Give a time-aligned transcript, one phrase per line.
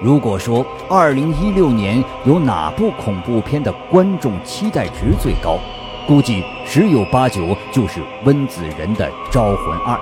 [0.00, 5.58] 如果说2016年有哪部恐怖片的观众期待值最高，
[6.06, 9.96] 估计十有八九就是温子仁的《招魂二》。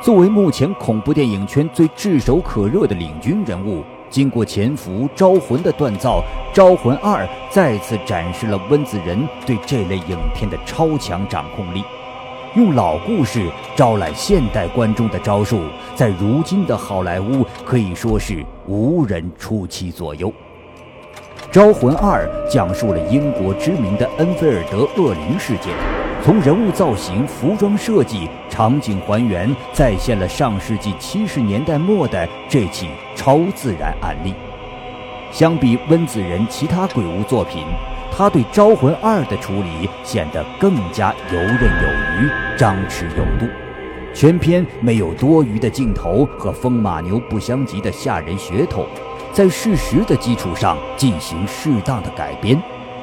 [0.00, 6.22] 作为目前恐怖电影圈最炙手可热的领军人物，经过《潜伏》《招魂》的锻造，
[6.54, 11.82] 《招魂二》再次展示了温子仁对这类影片的超强掌控力。
[12.54, 15.60] 用老故事招揽现代观众的招数，
[15.94, 20.28] 在如今的好莱坞可以说是无人出其左右。
[21.50, 25.74] 《招魂二》讲述了英国知名的恩菲尔德恶灵事件，
[26.22, 34.34] 从人物造型、服装设计、场景还原，再现了上世纪七十年代末的这起超自然案例。
[35.30, 37.64] 相比温子仁其他鬼屋作品。
[38.10, 41.88] 他对《招魂二》的处理显得更加游刃有
[42.20, 43.46] 余、张弛有度，
[44.14, 48.86] 全片没有多余的镜头和风马牛不相及的吓人噱头，
[49.32, 52.58] 在事实的基础上进行适当的改编，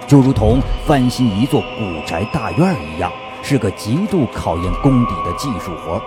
[0.07, 3.11] 就如同翻新一座古宅大院一样，
[3.43, 6.01] 是个极度考验功底的技术活。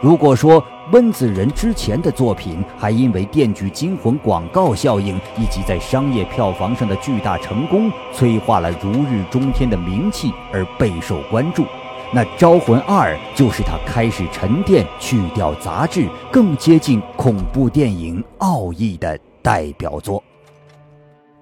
[0.00, 11.64] 如果说温子仁之前的作品还因为《电锯惊魂》广告效应以及在商业票房上的巨大成功，催化了如日中天的名气而备受关注，
[12.12, 20.22] 那《招魂二》就是他开始沉淀、去掉杂质，更接近恐怖电影奥义的代表作。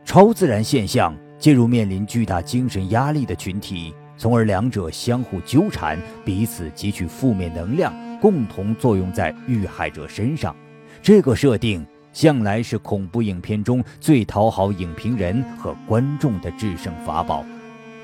[0.04, 7.92] 超自然现象介入面临巨大精神压力的群体，从而两者相互纠缠，彼此汲取负面能量。
[8.22, 10.54] 共同作用在遇害者身上，
[11.02, 17.44] 这个设定向来是恐怖影片中最讨好影评人和观众的制胜法宝。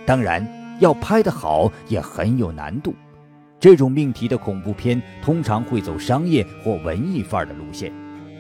[0.05, 0.45] 当然，
[0.81, 2.93] 要拍得好也很有难度。
[3.61, 7.93] 这种命题的恐怖片通常会走商业或文艺范儿的路线，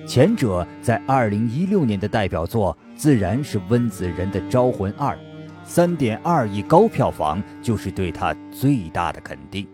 [0.04, 5.16] 前者在2016年的代表作自然是温子仁的《招魂二》
[5.64, 9.64] ，3.2亿高票房就是对他最大的肯定。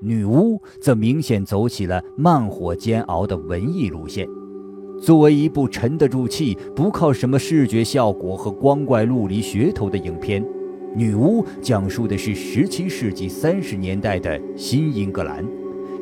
[0.00, 4.28] 女巫则明显走起了慢火煎熬的文艺路线。
[5.00, 10.40] 作为一部沉得住气、不靠什么视觉效果和光怪陆离噱头的影片，
[10.94, 15.44] 《女巫》讲述的是17世纪30年代的新英格兰，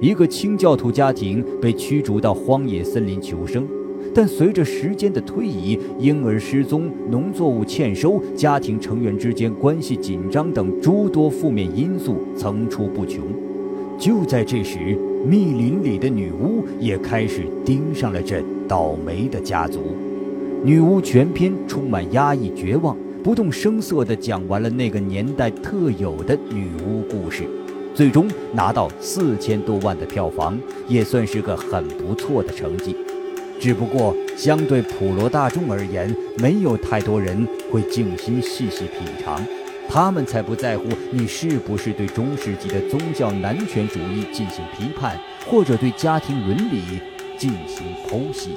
[0.01, 3.67] 一个清教徒家庭被驱逐到荒野森林求生，
[4.15, 13.25] 但随着时间的推移，婴儿失踪、农作物欠收、家庭成员之间关系紧张等诸多负面因素层出不穷。
[13.99, 14.97] 就在这时，
[15.27, 19.97] 密林里的女巫也开始盯上了这倒霉的家族。
[20.62, 27.45] 女巫全篇充满压抑、绝望，不动声色地讲完了那个年代特有的女巫故事，
[27.95, 30.59] 最终拿到四千多万的票房，
[30.89, 32.95] 也算是个很不错的成绩。
[33.59, 39.41] 只不过，相对普罗大众而言，没有太多人会静心细细品尝。
[39.88, 47.00] 他们才不在乎你是不是对中世纪的宗教男权主义进行批判，或者对家庭伦理
[47.38, 48.50] 进行剖析。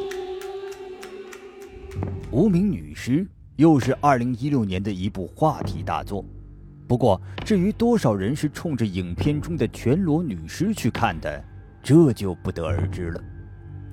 [2.31, 3.25] 无名女尸
[3.55, 6.25] 又是2016年的一部话题大作，
[6.87, 11.43] 不过至于多少人是冲着影片中的全裸女尸去看的，
[11.81, 13.23] 这就不得而知了。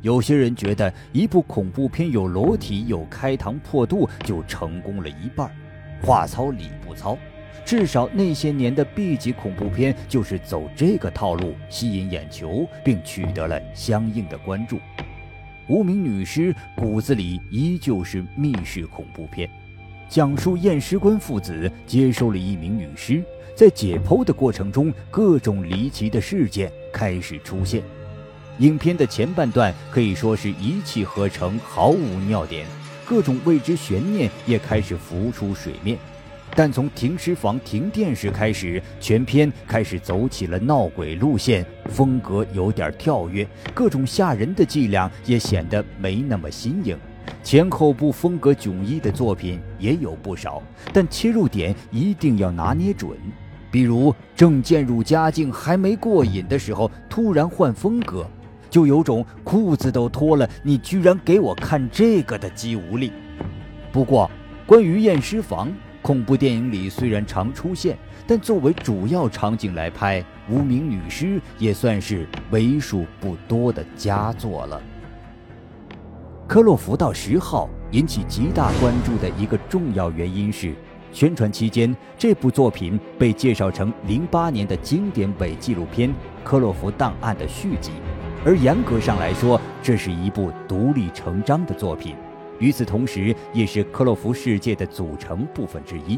[0.02, 5.50] 有些人觉得一部恐怖片有裸体、有开膛破肚就成功了一半。
[6.02, 7.18] 话糙理不糙，
[7.64, 14.78] 至少那些年的 B 级恐怖片就是走这个套路，吸引眼球，并取得了相应的关注。
[15.68, 19.50] 无名女尸骨子里依旧是密室恐怖片，
[20.08, 23.20] 讲述验尸官父子接收了一名女尸，
[23.56, 27.82] 在解剖的过程中，各种离奇的事件开始出现。
[28.58, 32.64] 影片的前半段可以说是一气呵成，毫无尿点。
[33.06, 35.96] 各种未知悬念也开始浮出水面，
[36.56, 46.98] 但从停尸房停电时开始，全片开始走起了闹鬼路线，风格有点跳跃，各种吓人的伎俩也显得没那么新颖。
[47.44, 50.60] 前后部风格迥异的作品也有不少，
[50.92, 53.16] 但切入点一定要拿捏准。
[53.70, 58.26] 比如正渐入佳境还没过瘾的时候，突然换风格。
[58.76, 63.10] 就有种裤子都脱了，你居然给我看这个的肌无力。
[63.90, 64.30] 不过，
[64.66, 67.96] 关于验尸房，恐怖电影里虽然常出现，
[68.26, 74.78] 但作为主要场景来拍，无名女尸也算是为数不多的佳作了。
[76.46, 80.74] 科洛弗道十号引起极大关注的一个重要原因是，
[81.12, 86.10] 宣传期间这部作品被介绍成零八年的经典伪纪录片
[86.44, 87.92] 《科洛弗档案》的续集。
[88.46, 92.14] 而严格上来说，这是一部独立成章的作品，
[92.60, 96.16] 与此同时，也是克洛弗世界的组成部分之一。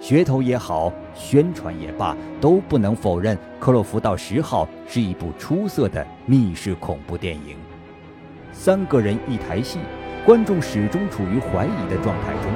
[0.00, 7.58] 噱头也好，宣传也罢，都不能否认《克洛弗道十号》是一部出色的密室恐怖电影。
[8.50, 9.80] 三个人一台戏，
[10.24, 12.50] 观众始终处于怀疑的状态中：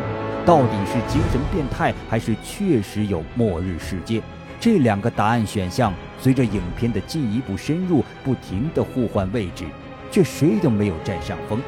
[0.46, 4.22] 到底是精神变态，还是确实有末日世界？
[4.58, 9.64] 这两个答案选项随着影片的进一步深入，不停地互换位置，
[10.10, 11.60] 却谁都没有占上风。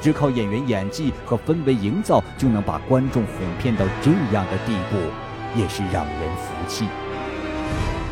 [0.00, 4.96] 只靠演员演技和氛围营造就能把观众哄骗到这样的地步，
[5.58, 6.86] 也是让人服气。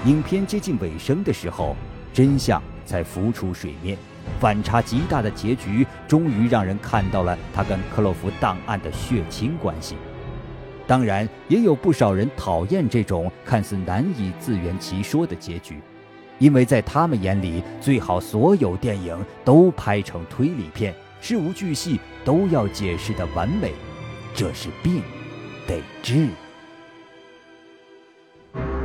[0.07, 1.77] 影片接近尾声的时候，
[2.13, 3.97] 真相才浮出水面，
[4.41, 9.97] 反差极大的结局终于让人看到了他跟克洛弗档案的血亲关系。
[10.87, 15.81] 当然，也有不少人讨厌这种看似难以自圆其说的结局，
[16.39, 20.95] 因为在他们眼里，最好所有电影都拍成推理片。
[21.21, 23.73] 事无巨细都要解释的完美，
[24.35, 25.01] 这是病，
[25.67, 26.29] 得治。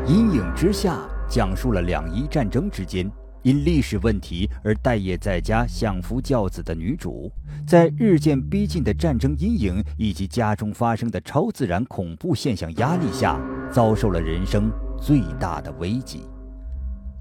[0.05, 0.99] 阴影之下
[1.29, 3.11] 讲述了两伊战争之间
[3.43, 7.31] 因历史问题而待业在家相夫教子的女主，
[7.65, 13.39] 在日渐逼近的战争阴影以及家中发生的超自然恐怖现象压力下，
[13.71, 14.71] 遭受了人生
[15.01, 16.23] 最大的危机。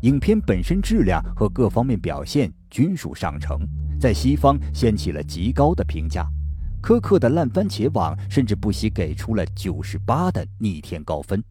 [0.02, 3.58] 影片本身质量和各方面表现均属上乘。
[4.00, 6.24] 在西方掀起了极高的评价，
[6.80, 11.42] 苛刻的烂番茄网甚至不惜给出了九十八的逆天高分。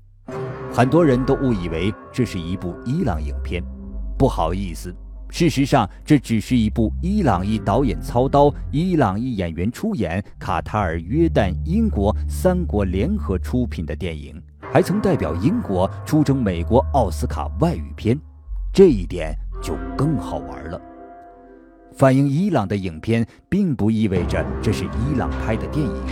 [0.71, 3.61] 很多人都误以为这是一部伊朗影片，
[4.17, 4.91] 不好意思，
[5.29, 14.41] 事实上这只是一部伊朗裔导演操刀、伊朗裔演员出演、卡塔尔、约旦、英国三国联合出品的电影，
[14.73, 18.19] 还曾代表英国出征美国奥斯卡外语片，
[18.73, 20.81] 这一点就更好玩了。
[21.95, 26.03] 反映伊朗的影片，并不意味着这是伊朗拍的电影。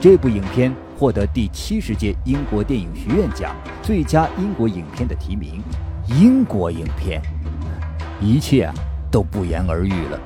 [0.00, 5.62] 这部影片获得第七十届英国电影学院奖最佳英国影片的提名。
[6.08, 7.20] 英国影片，
[8.20, 8.74] 一切啊
[9.10, 10.18] 都不言而喻了。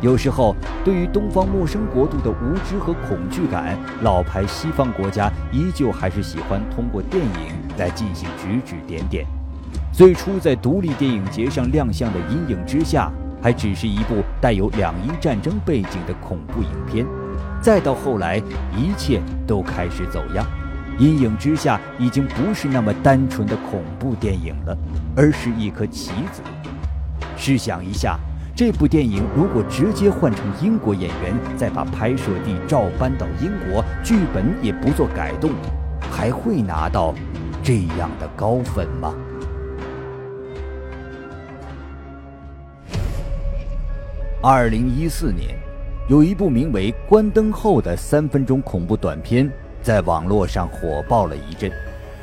[0.00, 0.54] 有时候，
[0.84, 9.26] 对于东方陌生国度的无知和恐惧感，老牌西方国家依旧还是喜欢通过电影来进行指指点点。
[9.92, 13.10] 最初在独立电影节上亮相的《阴影之下》。
[13.42, 17.04] 还只是一部带有两伊战争背景的恐怖影片，
[17.60, 18.40] 再到后来，
[18.76, 20.46] 一切都开始走样。
[20.98, 24.76] 阴影之下已经不是那么单纯的恐怖电影了，
[25.16, 26.42] 而是一颗棋子。
[27.36, 28.18] 试想一下，
[28.54, 35.50] 这部电影如果直接换成英国演员，再把拍摄地照搬到英国，剧本也不做改动，
[36.10, 37.14] 还会拿到
[37.62, 39.14] 这样的高分吗？
[44.40, 45.56] 二零一四年，
[46.08, 49.50] 有一部名为《关灯后》的三分钟恐怖短片
[49.82, 51.70] 在网络上火爆了一阵。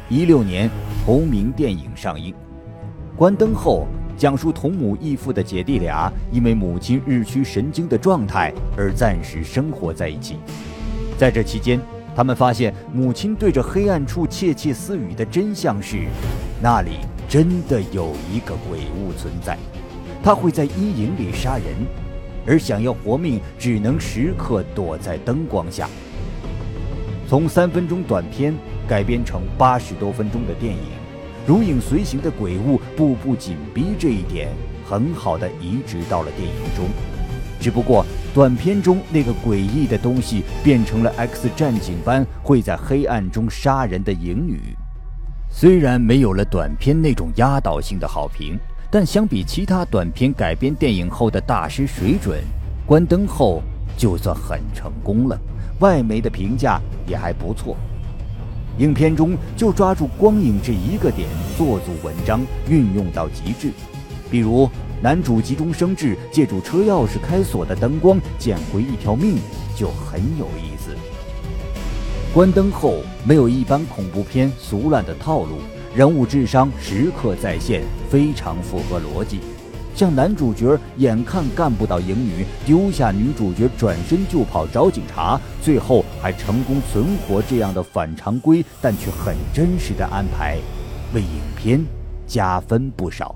[0.07, 0.69] 一六年，
[1.05, 2.33] 同名电影上映，
[3.17, 3.85] 《关灯后》
[4.19, 10.37] 讲述同母异父的姐弟俩因为母亲日趋神经的状态而暂时生活在一起。
[11.17, 11.79] 在这期间，
[12.15, 16.07] 他们发现母亲对着黑暗处窃窃私语的真相是，
[16.61, 16.91] 那里
[17.27, 19.57] 真的有一个鬼物存在，
[20.23, 21.65] 他会在阴影里杀人。
[22.47, 25.87] 而想要活命，只能时刻躲在灯光下。
[27.29, 28.51] 从三分钟短片
[28.87, 30.81] 改编成八十多分钟的电影，
[31.45, 34.49] 如影随形的鬼物步步紧逼，这一点
[34.83, 36.85] 很好的移植到了电影中。
[37.59, 44.59] 只不过短片中那个诡异的东西变成了 X 战警般会在黑暗中杀人的影女。
[45.51, 48.57] 虽然没有了短片那种压倒性的好评。
[48.91, 52.39] 但相比其他短片改编电影后的大师水准，
[52.87, 53.61] 关灯后
[53.95, 55.39] 就算很成功了，
[55.79, 57.75] 外媒的评价也还不错。
[58.77, 63.71] 影片中就抓住光影这一个点做足文章，运用到极致。
[64.31, 64.69] 比如
[65.01, 69.37] 男主急中生智，借助车钥匙开锁的灯光捡回一条命，
[69.75, 70.95] 就很有意思。
[72.33, 75.57] 关灯后没有一般恐怖片俗烂的套路。
[75.95, 79.39] 人物智商时刻在线，非常符合逻辑。
[79.99, 90.57] 像男主角眼看干不到影女，丢下女主角转身就跑找警察，最后还成功存活，这样的反常规但却很真实的安排，
[91.13, 91.83] 为影片
[92.25, 93.35] 加分不少。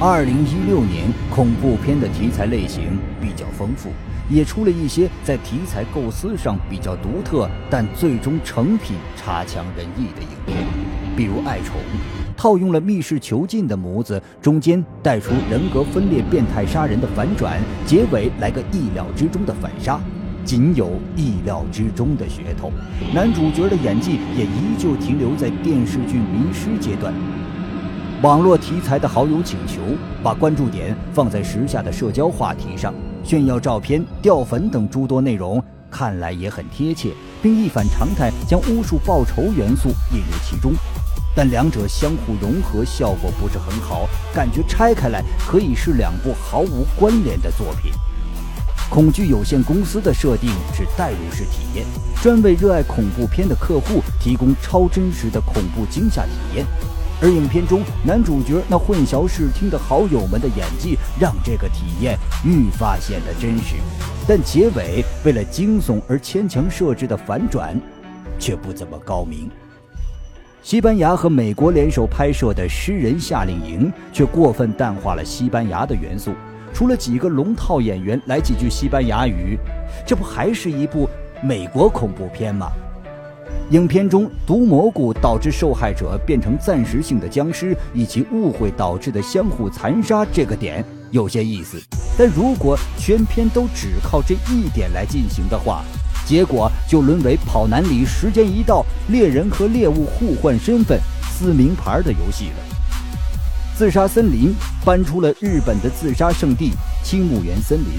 [0.00, 3.90] 二零一六年恐怖片的题材类型比较丰富，
[4.28, 10.58] 也出了一些在题材构思上比较独特，但最终成品差强人意的影片。
[11.16, 11.76] 比如《爱宠》，
[12.40, 20.00] 套用了密室囚禁的模子，中间带出人格分裂、变态杀人的反转，结尾来个意料之中的反杀，
[20.42, 22.72] 仅有意料之中的噱头。
[23.12, 27.12] 男主角的演技也依旧停留在电视剧迷失阶段。
[28.22, 29.82] 网络题材的好友请求，
[30.22, 37.10] 把关注点放在时下的社交话题上，炫耀照片、掉粉等诸多内容，看来也很贴切，
[37.42, 40.72] 并一反常态将巫术报仇元素引入其中。
[41.34, 47.92] 但两者相互融合，效果不是很好，感觉拆开来可以是两部毫无关联的作品。
[48.90, 51.86] 恐惧有限公司的设定是代入式体验，
[52.20, 56.66] 专为热爱恐怖片的客户提供超真实的恐怖惊吓体验。
[57.22, 63.76] 而影片中男主角那混淆视听的好友们的演技，让这个体验愈发显得真实。
[64.26, 67.78] 但结尾为了惊悚而牵强设置的反转，
[68.40, 69.48] 却不怎么高明。
[70.62, 76.34] 西班牙和美国联手拍摄的《诗人夏令营》，却过分淡化了西班牙的元素。
[76.72, 79.58] 除了几个龙套演员来几句西班牙语，
[80.06, 81.08] 这不还是一部
[81.42, 82.70] 美国恐怖片吗？
[83.70, 91.80] 影片中毒蘑菇导致受害者变成暂时性的僵尸，以及误会导致的相互残杀，这个点有些意思。
[92.18, 95.82] 但如果全片都只靠这一点来进行的话，
[96.30, 100.96] 结果就沦为跑男里时间一到，猎人和猎物互换身份、
[101.28, 102.56] 撕名牌的游戏了。
[103.76, 106.70] 自杀森林搬出了日本的自杀圣地
[107.02, 107.98] 青木原森林，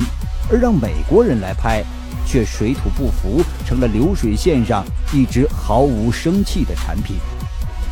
[0.49, 1.83] 而让美国人来拍。
[2.25, 7.17] 却水土不服，成了流水线上一直毫无生气的产品。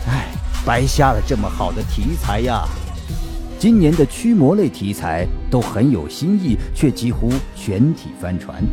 [0.07, 0.27] 唉，
[0.65, 2.63] 白瞎了这么好的题材呀！
[3.59, 8.63] 今年的驱魔类题材都很有新意，却几乎全体翻船。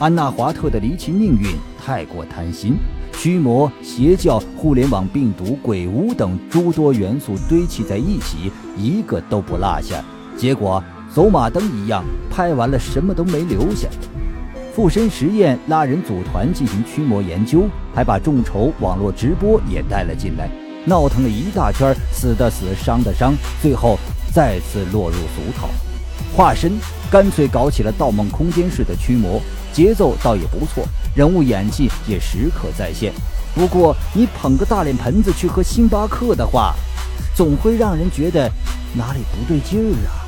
[0.00, 1.46] 安娜华特的离奇命运
[1.80, 2.76] 太过贪心，
[3.12, 10.04] 驱魔、邪教、互联网病毒、鬼屋等诸多元素堆砌在一起，一个都不落下。
[10.36, 10.82] 结果
[11.14, 13.88] 走马灯一样，拍完了什么都没留下。
[14.74, 20.50] 附身实验拉人组团进行驱魔研究，还把众筹网络直播也带了进来，
[20.84, 23.32] 闹腾了一大圈，死的死，伤的伤，
[23.62, 23.96] 最后
[24.32, 25.68] 再次落入俗套。
[26.36, 26.72] 化身
[27.12, 29.40] 干脆搞起了《盗梦空间》式的驱魔，
[29.74, 33.12] 节奏倒也不错，人物演技也时刻在线。
[33.56, 36.74] 不过你捧个大脸盆子去喝星巴克的话，
[37.34, 38.48] 总会让人觉得
[38.96, 40.22] 哪里不对劲儿啊。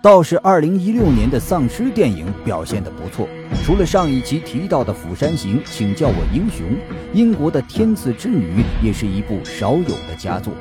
[0.00, 3.28] 倒是二零一六年的丧尸电影表现得不错，
[3.64, 6.64] 除了上一期提到的《釜山行》，请叫我英雄，
[7.12, 10.52] 英国的《天赐之女》也是一部少有的佳作。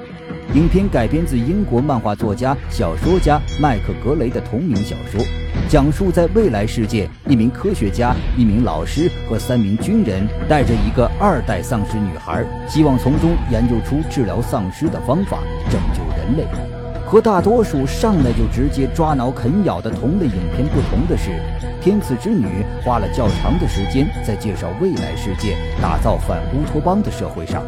[0.54, 5.24] 影片改编自英国漫画作家、小说家麦克格雷的同名小说，
[5.70, 16.46] 讲述在未来世界，一名科学家、一名老师和三名军人带着一个二代丧尸女孩，希望从中研究出治疗丧尸的方法，拯救人类。
[17.06, 21.30] 和大多数上来就直接抓挠啃咬的同类影片不同的是，
[21.82, 22.46] 《天赐之女》
[22.86, 27.64] 花了较长的时间在介绍未来世界、打造反乌托邦的社会上。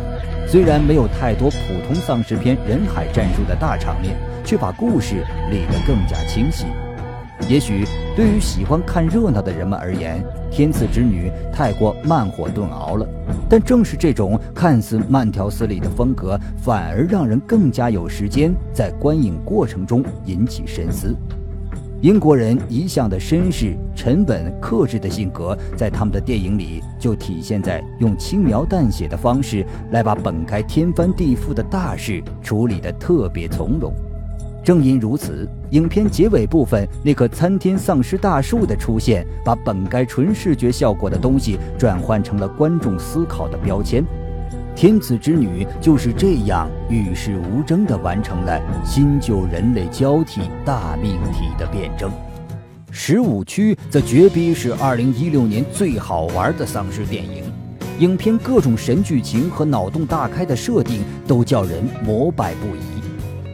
[0.47, 4.15] 虽然没有太多普通丧尸片人海战术的大场面，
[4.45, 6.65] 却把故事理得更加清晰。
[7.49, 7.83] 也许
[8.15, 10.23] 对于喜欢看热闹的人们而言，
[10.55, 13.07] 《天赐之女》太过慢火炖熬了。
[13.49, 21.15] 但正是这种看似慢条斯理的风格，反而让人更加有时间在观影过程中引起深思。
[22.03, 33.93] 英国人一向的绅士、沉稳、克制的性格，在他们的电影里就体现在用轻描淡写的方式来把本该天翻地覆的大事处理得特别从容。
[34.65, 44.03] 正因如此，影片结尾部分那棵参天丧尸大树的出现，把本该纯视觉效果的东西转换成了观众思考的标签。
[44.75, 52.11] 天赐之女就是这样与世无争地完成了新旧人类交替大命题的辩证。
[52.91, 57.43] 十五区则绝逼是二零一六年最好玩的丧尸电影，
[57.99, 63.03] 影片各种神剧情和脑洞大开的设定都叫人膜拜不已。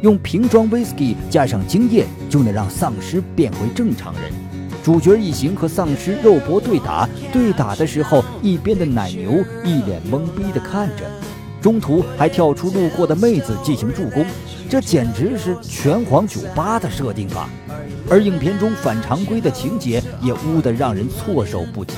[0.01, 4.49] 用瓶装威士忌加上经验，就能让丧尸变回正常人。
[4.89, 11.05] 主角一行和丧尸肉搏对打，对打的时候，一边的奶牛一脸懵逼地看着，
[11.62, 14.25] 中途还跳出路过的妹子进行助攻，
[14.67, 17.48] 这简直是拳皇酒吧的设定吧？
[18.10, 21.93] 而影片中反常规的情节也污得让人措手不及。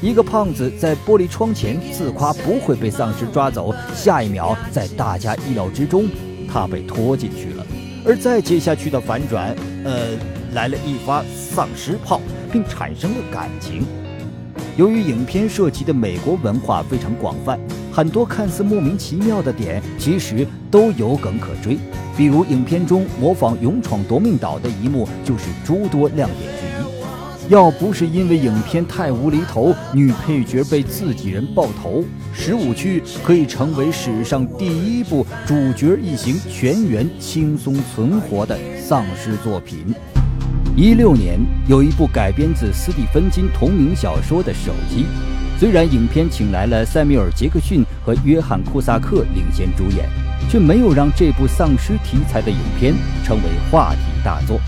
[0.00, 6.04] 一个胖子在玻璃窗前自夸不会被丧尸抓走，下一秒在大家意料之中。
[6.48, 7.66] 他被拖进去了，
[8.06, 9.52] 而再接下去的反转，
[9.84, 10.10] 呃，
[10.52, 13.84] 来了一发丧尸炮，并产生了感情。
[14.76, 17.58] 由于影片涉及的美国文化非常广泛，
[17.92, 21.76] 很多看似莫名其妙的点，其实都有梗可追。
[22.16, 27.50] 比如影片中模仿勇闯夺命岛的一幕，就是诸多亮点之一。
[27.50, 32.00] 要不是因为影片太无厘头，女配角被自己人爆头，
[32.32, 39.92] 《十五区》可以成为史上第一部主角一行全员轻松存活的丧尸作品。
[40.80, 45.02] 一六年有一部改编自斯蒂芬金同名小说的《手机》，
[45.60, 50.08] 虽然影片请来了塞缪尔·杰克逊和约翰·库萨克领衔主演，
[50.48, 54.58] 却没有让这部丧尸题材的影片成为话题大作。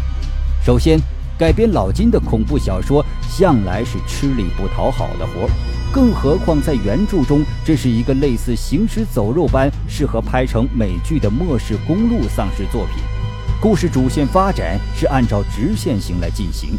[0.63, 1.01] 首先，
[1.39, 5.51] 改编老金的恐怖小说向来是吃力不讨好的活儿，
[5.95, 13.22] 更何况在原著中，这是一个类似行尸走肉般适合拍成美剧的末世公路丧尸作品。
[13.63, 16.71] 故事主线发展是按照直线型来进行，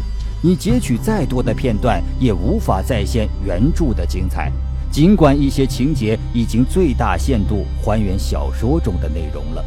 [0.42, 4.52] 你截取再多的片段也无法再现原著的精彩。
[4.92, 9.64] 尽管一些情节已经最大限度还原小说中的内容了，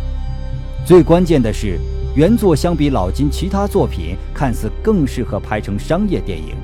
[0.86, 1.80] 最关键的是。
[2.16, 6.56] 原作相比老金其他作品，看似更适合拍成商业电影，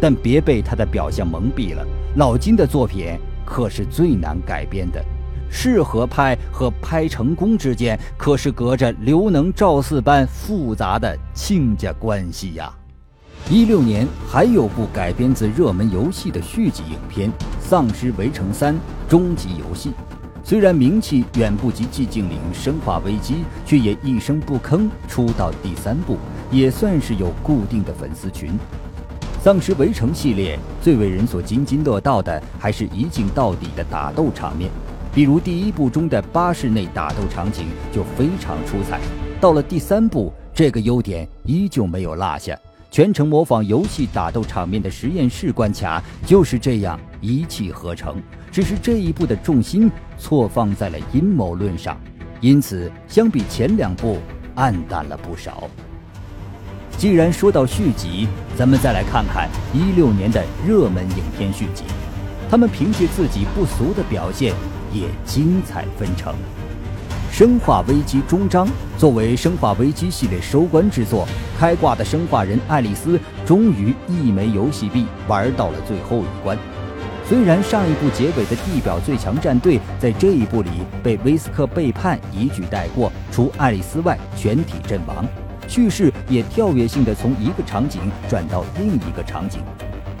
[0.00, 1.86] 但别被他的表象蒙蔽了。
[2.16, 5.02] 老金的作品可是最难改编的，
[5.50, 12.72] 适合拍和拍成功之间，可是隔着刘能赵四般复杂的亲家关系呀。
[13.50, 17.30] 一六年还有部改编自热门游戏的续集影片
[17.60, 18.78] 《丧尸围城三：
[19.08, 19.88] 终极游戏》。
[20.44, 23.34] 虽然名气远不及《寂静岭》《生化危机》，
[23.66, 26.16] 却也一声不吭出到第三部，
[26.50, 28.50] 也算是有固定的粉丝群。
[29.42, 34.70] 《丧尸围城》系列最为人所津津乐道的，还是一镜到底的打斗场面，
[35.12, 39.00] 比如第一部中的巴士内打斗场景就非常出彩。
[39.40, 42.56] 到了第三部，这个优点依旧没有落下，
[42.90, 48.22] 全程模仿游戏打斗场面的实验室关卡就是这样一气呵成。
[48.52, 51.98] 只是这一部的重心错放在了阴谋论上，
[52.40, 54.18] 因此相比前两部
[54.54, 55.68] 暗淡了不少。
[56.98, 61.84] 既然说到续集，咱们再来看看一六年的热门影片续集，
[62.50, 64.52] 他们凭借自己不俗的表现
[64.92, 66.34] 也精彩纷呈。
[67.32, 68.66] 《生化危机：终章》
[68.98, 71.26] 作为《生化危机》系列收官之作，
[71.58, 76.58] 开挂的生化人爱丽丝终于一枚游戏币玩到了最后一关。
[77.26, 85.24] 虽然上一部结尾的地表最强战队在这一部里被威斯克背叛一举带过，除爱丽丝外全体阵亡，
[85.68, 89.60] 叙事也跳跃性的从一个场景转到另一个场景。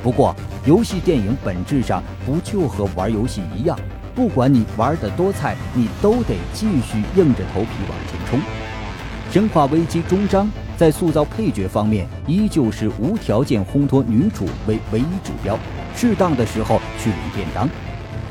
[0.04, 3.76] 不过，游戏电影本质上不就和玩游戏一样，
[4.14, 8.38] 不管你玩的多菜，你都得继续硬着头皮往前冲。
[9.32, 10.46] 《生化危机：终章》
[10.76, 15.58] 在塑造配角方面，依旧是无条件烘托女主为唯一指标。
[15.94, 17.68] 适当的时候去领便当，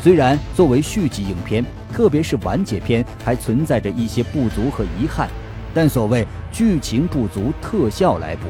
[0.02, 1.64] 虽然作为续集影片，
[1.94, 5.30] 特别是完结篇，还存在着一些不足和遗憾，
[5.74, 8.48] 但所谓剧情不足，特效来补。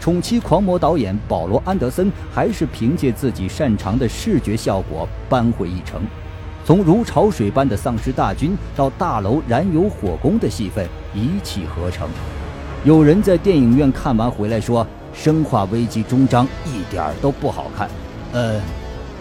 [0.00, 6.02] 宠妻狂魔导演保罗·安德森还是凭借自己擅长的视觉效果扳回一城，
[6.64, 12.08] 从如潮水般的丧尸大军到大楼燃油火攻的戏份一气呵成。
[12.84, 17.88] 有人在电影院看完回来说，《生化危机：终章》一点儿都不好看。
[18.32, 18.60] 呃，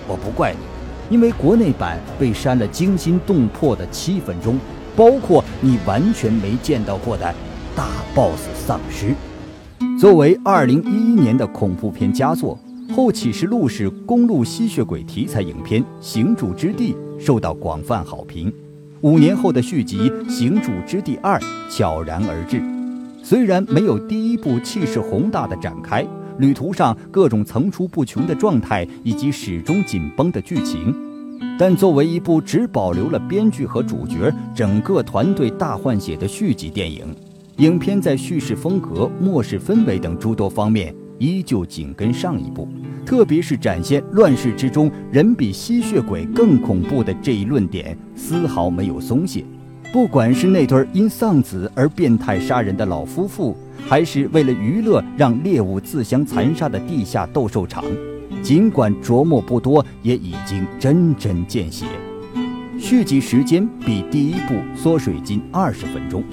[0.08, 4.58] 我不怪你，因为国内版被删了惊心动魄的七分钟，
[4.96, 7.34] 包括你完全没见到过的
[7.76, 9.14] 大 BOSS 丧尸。
[10.00, 12.58] 作为二零一一年的恐怖片佳作，
[12.92, 18.52] 《后启示录》是公路吸血鬼题材影片《行主之地》受到广泛好评。
[19.02, 21.38] 五年后的续集《行主之地二》
[21.70, 22.62] 悄然而至，
[23.24, 26.06] 虽然没有第一部气势宏大的展开。
[26.40, 30.92] 旅途上各种层出不穷的状态，以及始终紧绷的剧情，
[31.60, 37.06] 但作为一部只保留了编剧和主角、整个团队大换血的续集电影，
[37.58, 42.68] 影片在叙事风格、末世氛围等诸多方面依旧紧跟上一部，
[43.06, 49.46] 特别是展现乱世之中人比吸血鬼更恐怖的这一论点，丝毫没有松懈。
[49.94, 53.56] 不管是那对因丧子而变态杀人的老夫妇。
[53.86, 57.84] 还是为了娱乐让猎物自相残杀的地下斗兽场，
[58.42, 61.86] 尽管琢磨不多，也已经针针见血。
[62.80, 66.24] 续集时间比第一部缩水近二十分钟，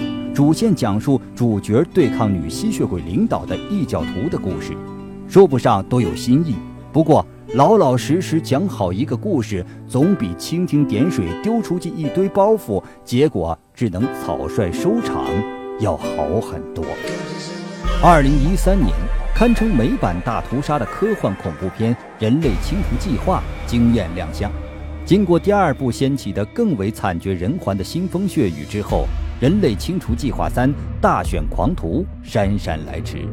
[0.40, 4.74] 主线讲述主角对抗女吸血鬼领导的异教徒的故事，
[5.28, 6.54] 说不上多有新意。
[6.90, 7.22] 不过
[7.56, 15.26] 老老实实讲好一个故事，总比蜻蜓点水丢出去一堆包袱，结果只能草率收场
[15.78, 16.82] 要好很多。
[18.02, 18.88] 二零一三年，
[19.34, 24.50] 堪称美版大屠杀的科幻恐怖片《人类清除计划》惊艳亮相。
[25.04, 29.04] 经过第二部掀起的更为惨绝人寰的腥风血雨之后，
[29.40, 33.26] 《人类清除计划三：大选狂徒》姗姗来迟。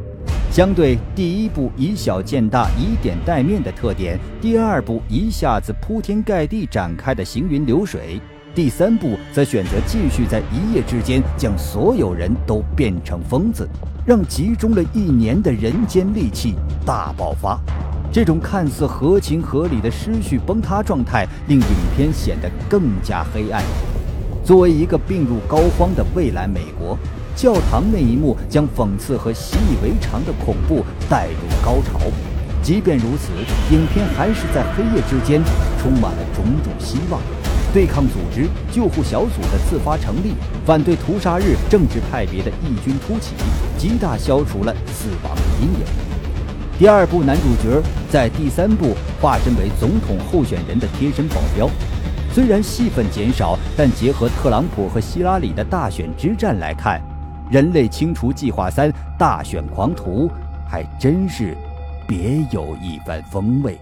[0.50, 8.18] 相对第一部以小见大、以点带面的特点，第二部一下子铺天盖地展开的行云流水，
[8.54, 13.68] 第三部则选择继续在一夜之间将所有人都变成疯子，
[14.06, 16.54] 让集中了一年的人间戾气
[16.86, 17.60] 大爆发。
[18.10, 23.62] 这种看似合情合理的失序崩塌状态，令影片显得更加黑暗。
[24.48, 26.98] 作为一个病入膏肓的未来美国，
[27.36, 32.00] 教堂那一幕将讽刺和习以为常的恐怖带入高潮。
[32.62, 33.28] 即便如此，
[33.70, 35.42] 影片还是在黑夜之间
[35.78, 37.20] 充满了种种希望。
[37.74, 40.32] 对抗组织救护小组的自发成立，
[40.64, 43.34] 反对屠杀日政治派别的异军突起，
[43.76, 45.84] 极大消除了死亡的阴影。
[46.78, 51.68] 第二部男主角在第三部化身为总统候选人的贴身保镖，
[52.32, 57.00] 虽然戏份减少，但结合特朗普和希拉里的大选之战来看，
[57.52, 60.28] 《人类清除计划三：大选狂徒》
[60.70, 61.56] 还真是
[62.06, 63.76] 别有一番风味。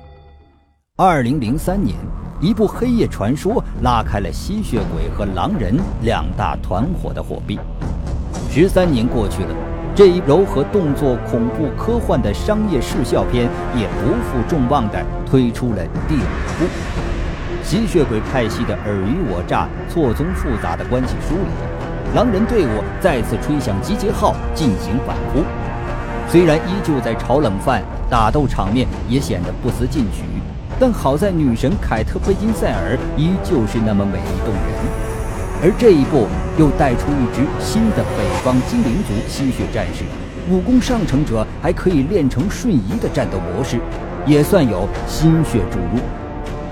[0.97, 1.95] 二零零三年，
[2.41, 7.59] 一部《黑夜传说》拉开了吸血鬼和狼人两大团伙的火并。
[8.51, 9.55] 十三年过去了。
[9.95, 16.19] 这一柔和动作、恐怖、科幻的商业视效片也不负众望地推出了第五
[16.59, 17.16] 部。
[17.67, 25.43] 吸血鬼派系的尔虞我诈、错综复杂的关系梳理，狼人队伍再次吹响集结号进行反扑。
[26.29, 30.23] 虽然依旧在炒冷饭，打斗场面也显得不思进取，
[30.79, 34.63] 但好在女神凯特·贝金赛尔依旧是那么美丽动人。
[35.61, 40.05] 而这一步又带出一支新的北方精灵族吸血战士，
[40.49, 43.81] 武功上乘者还可以练成瞬移的战斗模式，
[44.25, 46.01] 也算有心血注入。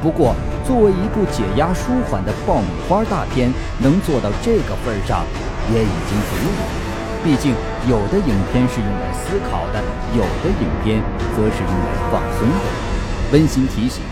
[0.05, 0.35] 不过，
[0.67, 5.25] 作为一部解压舒缓的爆米花大片，能做到这个份上，
[5.73, 7.25] 也已经足矣。
[7.25, 7.55] 毕竟，
[7.89, 9.83] 有的影片是用来思考的，
[10.15, 11.03] 有的影片
[11.35, 13.33] 则是用来放松的。
[13.33, 14.03] 温馨提醒：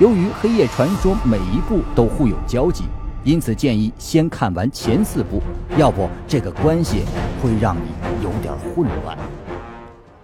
[0.00, 2.86] 由于《黑夜传说》每一部都互有交集。
[3.22, 5.40] 因此，建议先看完前四部，
[5.76, 7.04] 要不这个关系
[7.40, 9.16] 会让你有点混乱。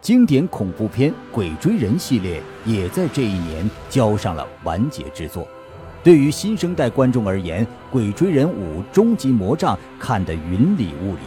[0.03, 5.47] 经典恐怖片《鬼追人》系列也在这一年交上了完结之作。
[6.03, 11.21] 对于新生代观众而言，《鬼追人五：终极魔杖》看得云里雾里，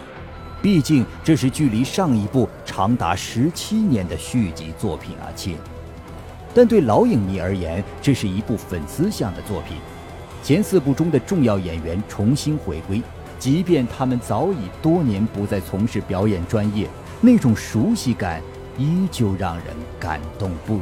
[0.61, 5.55] 毕竟这是距离上一部长达十七年的续集作品啊，亲。
[6.53, 9.77] 但对老影迷而言，这是一部粉丝向的作品。
[10.43, 13.01] 前四部中的重要演员重新回归，
[13.39, 16.89] 即便他们早已多年不再从事表演专业，
[17.21, 18.41] 那种熟悉感
[18.77, 19.65] 依旧让人
[19.99, 20.81] 感动不已。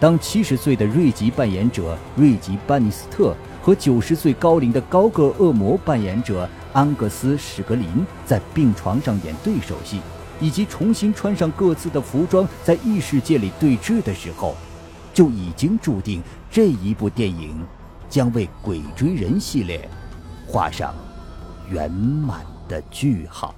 [0.00, 7.86] 当七十岁的瑞吉扮演者瑞吉·班尼斯特和九十岁高龄的高个恶魔扮演者安格斯·史格林
[8.24, 10.00] 在病床上演对手戏，
[10.40, 14.54] 以及重新穿上各自的服装在异世界里对峙的时候，
[15.12, 17.58] 就已经注定这一部电影。
[18.10, 19.86] 将为《鬼追人》系列
[20.46, 20.94] 画上
[21.68, 23.54] 圆满的句号。